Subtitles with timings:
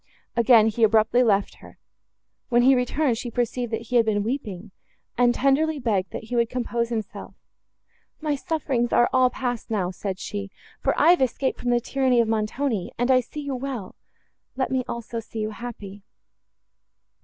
[0.35, 1.77] Again he abruptly left her.
[2.49, 4.71] When he returned, she perceived that he had been weeping,
[5.15, 7.35] and tenderly begged, that he would compose himself.
[8.19, 10.49] "My sufferings are all passed now," said she,
[10.81, 14.83] "for I have escaped from the tyranny of Montoni, and I see you well—let me
[14.87, 16.01] also see you happy."